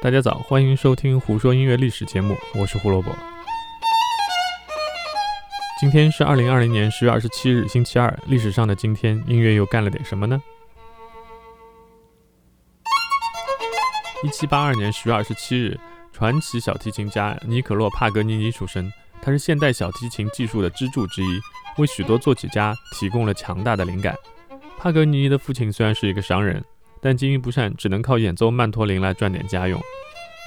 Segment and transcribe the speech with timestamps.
[0.00, 3.10] 大家早，欢迎收听《胡说音乐历史》节目，我是胡萝卜。
[5.80, 8.16] 今天是二零二零年十月二十七日，星期二。
[8.28, 10.40] 历史上的今天，音乐又干了点什么呢？
[14.22, 15.76] 一七八二年十月二十七日，
[16.12, 18.88] 传奇小提琴家尼可洛·帕格尼尼出生。
[19.20, 21.40] 他是现代小提琴技术的支柱之一，
[21.78, 24.14] 为许多作曲家提供了强大的灵感。
[24.78, 26.64] 帕格尼尼的父亲虽然是一个商人。
[27.00, 29.80] 但经营不善，只能靠演奏曼陀林来赚点家用。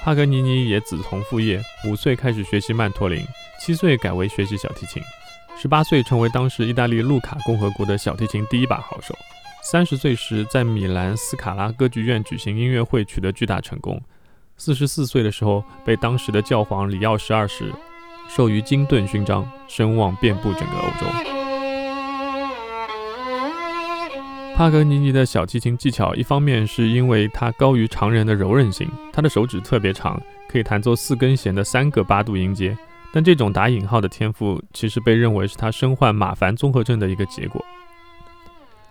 [0.04, 3.24] 帕格尼尼也子从父业，五岁开始学习曼陀林，
[3.60, 5.02] 七岁改为学习小提琴，
[5.56, 9.16] 十八岁成为当时意大利路卡共和国的小提琴第一把好手。
[9.62, 14.02] 三十岁时，在米兰斯卡拉歌剧院举行音乐会，取得巨大成功。
[14.56, 17.72] 四十四岁的时候，被当时的教皇里奥十二世
[18.28, 21.41] 授予金盾勋章，声望遍布整个欧洲。
[24.54, 32.76] 帕格尼尼的小提琴技巧，一方面是因为他高于常人的柔韧性，他的手指特别长，可以弹奏四根弦的三个八度音阶。
[33.12, 37.64] 但这种打引号的天赋，其实被认为是他身患马凡综合症的一个结果。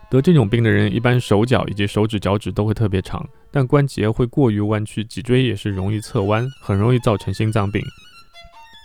[0.10, 7.82] 得这种病的人，一般手脚以及手指、脚趾都会特别长，但关节会过于弯曲，脊椎也是容易侧弯，很容易造成心脏病。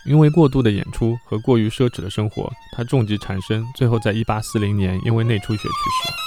[0.07, 6.26] 因为过度的演出和过于奢侈的生活，他重疾缠身，最后在一八四零年因为内出血去世。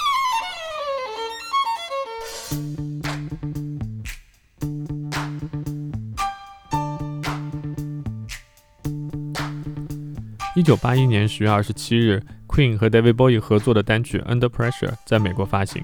[10.53, 15.83] 一九八一年十月二十七日，Queen 和 David Bowie 合作的单曲《Under Pressure》在美国发行。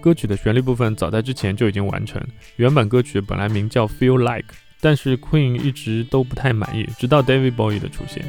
[0.00, 2.20] 歌曲的旋律部分早在之前就已经完成。
[2.56, 4.48] 原版歌曲本来名叫《Feel Like》，
[4.80, 8.24] 但是 Queen 一直都不太满意，直到 David Bowie 的出现。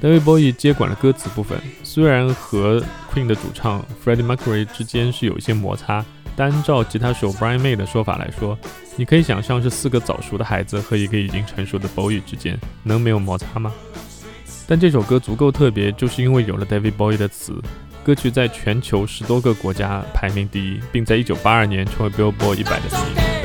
[0.00, 2.80] David Bowie 接管了歌词部分，虽然和
[3.12, 6.04] Queen 的主唱 Freddie Mercury 之间是有一些摩擦。
[6.36, 8.56] 单照吉他手 Brian May 的说法来说，
[8.94, 13.72] 你可以想象是四个早熟的孩子和一个已经成熟的 Bowie 之间能没有摩擦吗？
[14.68, 17.60] 但这首歌足够特别，就是因为有了 David Bowie 的词，
[18.04, 23.37] 歌曲在全球十多个国家排名第一，并在1982年成为 Billboard 100的。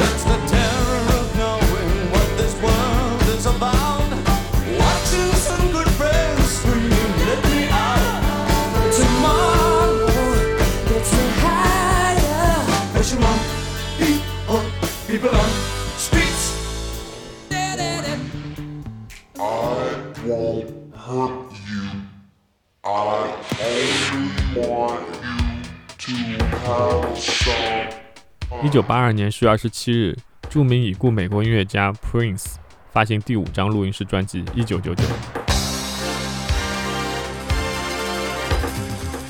[28.64, 30.16] 一九八二年十月二十七日，
[30.48, 32.54] 著名已故美国音乐家 Prince
[32.92, 35.04] 发行第五张录音室专辑《一九九九》。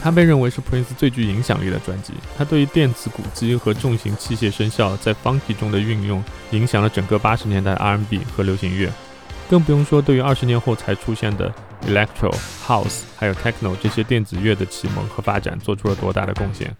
[0.01, 2.11] 它被认为是 Prince 最具影响力的专辑。
[2.37, 8.91] 他对于电子鼓机和重型器械声效在 Funky 中的运用，影响了整个八十年代 R&B 和流行乐。
[9.49, 11.53] 更不用说对于二十年后才出现的
[11.87, 12.33] Electro、
[12.65, 16.75] House 还有 Techno 这些电子乐的启蒙和发展，做出了多大的贡献。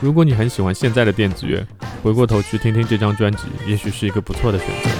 [0.00, 1.66] 如果你很喜欢现在的电子乐，
[2.02, 4.90] 回过头去听听这张专辑，也许是一个不错的选择。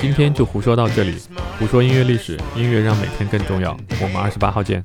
[0.00, 1.20] 今天就胡说到这里，
[1.58, 3.76] 胡说音乐历史，音乐让每天更重要。
[4.00, 4.84] 我们二十八号见。